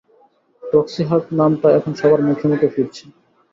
[0.63, 3.03] Roxie Hart নামটা এখন সবার মুখে মুখে ফিরছে।